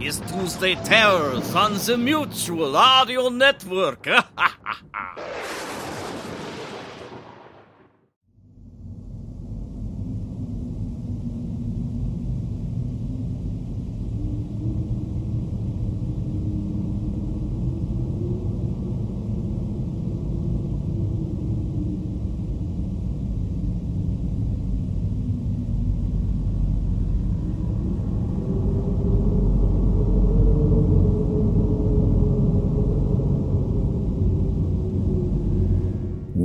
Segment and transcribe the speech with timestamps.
[0.00, 4.06] Is Tuesday Terrors on the Mutual Audio Network.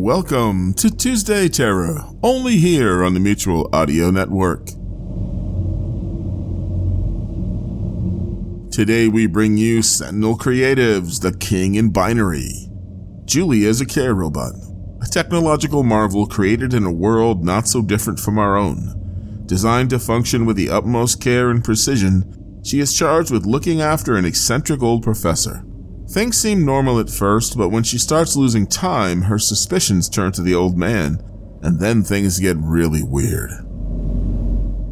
[0.04, 4.66] Welcome to Tuesday Terror, only here on the Mutual Audio Network.
[8.70, 12.70] Today we bring you Sentinel Creatives, The King in Binary.
[13.24, 14.52] Julie is a care robot,
[15.02, 19.46] a technological marvel created in a world not so different from our own.
[19.46, 24.18] Designed to function with the utmost care and precision, she is charged with looking after
[24.18, 25.64] an eccentric old professor
[26.14, 30.44] Things seem normal at first, but when she starts losing time, her suspicions turn to
[30.44, 31.18] the old man,
[31.64, 33.50] and then things get really weird.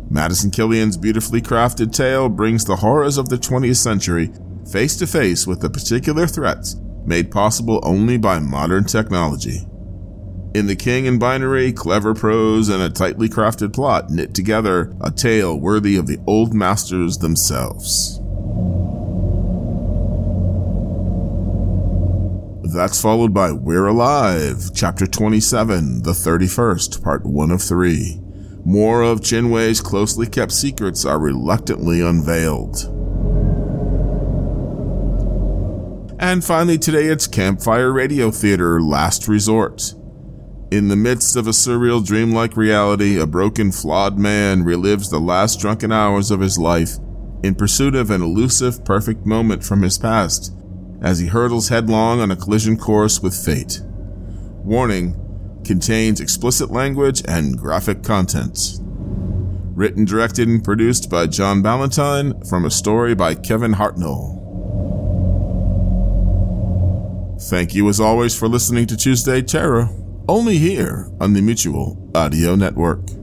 [0.10, 4.32] Madison Killian's beautifully crafted tale brings the horrors of the 20th century
[4.72, 9.68] face to face with the particular threats made possible only by modern technology.
[10.56, 15.12] In The King in Binary, clever prose and a tightly crafted plot knit together a
[15.12, 18.21] tale worthy of the old masters themselves.
[22.74, 28.22] That's followed by We're Alive, Chapter 27, The 31st, Part 1 of 3.
[28.64, 32.78] More of Chinwei's closely kept secrets are reluctantly unveiled.
[36.18, 39.94] And finally, today it's Campfire Radio Theater Last Resort.
[40.72, 45.60] In the midst of a surreal dreamlike reality, a broken, flawed man relives the last
[45.60, 46.92] drunken hours of his life
[47.44, 50.56] in pursuit of an elusive, perfect moment from his past
[51.02, 53.82] as he hurtles headlong on a collision course with fate.
[54.64, 55.16] Warning
[55.66, 58.80] contains explicit language and graphic content.
[59.74, 64.40] Written, directed, and produced by John Ballantyne from a story by Kevin Hartnell.
[67.42, 69.90] Thank you as always for listening to Tuesday Terror,
[70.28, 73.21] only here on the Mutual Audio Network.